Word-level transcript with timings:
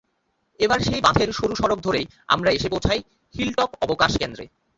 এবার 0.59 0.79
সেই 0.79 1.01
বাঁধের 1.01 1.29
সরু 1.31 1.53
সড়ক 1.55 1.79
ধরেই 1.81 2.05
আমরা 2.27 2.49
এসে 2.51 2.67
পৌঁছাই 2.69 2.99
হিলটপ 3.35 3.69
অবকাশকেন্দ্রে। 3.81 4.45